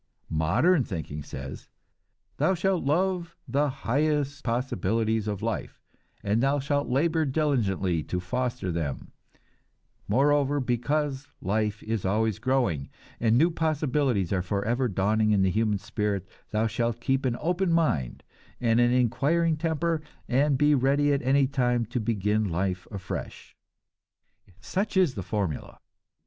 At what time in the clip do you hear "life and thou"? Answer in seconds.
5.43-6.57